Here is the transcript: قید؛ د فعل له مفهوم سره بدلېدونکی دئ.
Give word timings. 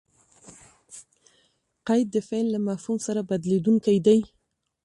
قید؛ 1.87 2.07
د 2.15 2.17
فعل 2.27 2.47
له 2.53 2.59
مفهوم 2.69 2.97
سره 3.07 3.21
بدلېدونکی 3.29 3.97
دئ. 4.07 4.21